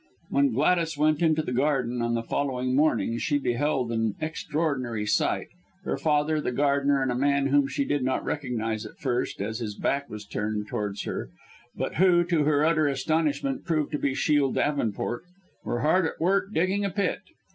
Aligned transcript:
When 0.31 0.51
Gladys 0.53 0.97
went 0.97 1.21
into 1.21 1.43
the 1.43 1.51
garden 1.51 2.01
on 2.01 2.15
the 2.15 2.23
following 2.23 2.75
morning 2.75 3.19
she 3.19 3.37
beheld 3.37 3.91
an 3.91 4.15
extraordinary 4.19 5.05
sight. 5.05 5.49
Her 5.83 5.95
father, 5.95 6.41
the 6.41 6.51
gardener, 6.51 7.03
and 7.03 7.11
a 7.11 7.15
man 7.15 7.45
whom 7.49 7.67
she 7.67 7.85
did 7.85 8.03
not 8.03 8.25
recognize 8.25 8.83
at 8.83 8.97
first, 8.97 9.39
as 9.43 9.59
his 9.59 9.75
back 9.77 10.09
was 10.09 10.25
turned 10.25 10.67
towards 10.67 11.03
her, 11.03 11.29
but 11.75 11.97
who, 11.97 12.23
to 12.23 12.45
her 12.45 12.65
utter 12.65 12.87
astonishment, 12.87 13.63
proved 13.63 13.91
to 13.91 13.99
be 13.99 14.15
Shiel 14.15 14.51
Davenport, 14.51 15.21
were 15.63 15.81
hard 15.81 16.07
at 16.07 16.19
work, 16.19 16.51
digging 16.51 16.83
a 16.83 16.89
pit. 16.89 17.19